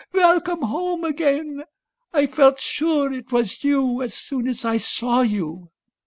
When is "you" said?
3.63-4.01, 5.21-5.69